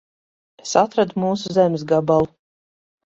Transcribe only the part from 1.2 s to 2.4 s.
mūsu zemes gabalu.